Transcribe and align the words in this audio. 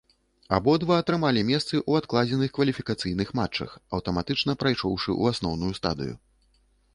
Абодва 0.57 0.95
атрымалі 1.01 1.43
месцы 1.49 1.75
ў 1.89 2.03
адкладзеных 2.03 2.49
кваліфікацыйных 2.55 3.29
матчах, 3.41 3.77
аўтаматычна 3.99 4.57
прайшоўшы 4.65 5.09
ў 5.21 5.37
асноўную 5.37 5.71
стадыю. 5.83 6.13